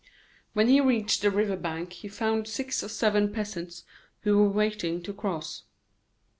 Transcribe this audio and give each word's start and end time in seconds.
When 0.53 0.67
he 0.67 0.81
reached 0.81 1.21
the 1.21 1.29
river 1.29 1.55
bank 1.55 1.93
he 1.93 2.07
found 2.07 2.47
six 2.47 2.83
or 2.83 2.87
seven 2.89 3.31
peasants 3.31 3.83
who 4.21 4.35
were 4.39 4.49
waiting 4.49 5.03
to 5.03 5.13
cross. 5.13 5.65